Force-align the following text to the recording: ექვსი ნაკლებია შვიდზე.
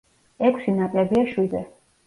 ექვსი 0.47 0.73
ნაკლებია 0.79 1.27
შვიდზე. 1.35 1.65